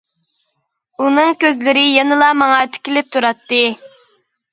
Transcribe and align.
ئۇنىڭ 1.03 1.33
كۆزلىرى 1.43 1.83
يەنىلا 1.83 2.29
ماڭا 2.39 2.63
تىكىلىپ 2.79 3.13
تۇراتتى. 3.17 3.61